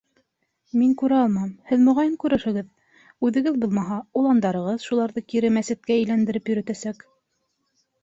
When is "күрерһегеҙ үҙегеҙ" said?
2.23-3.61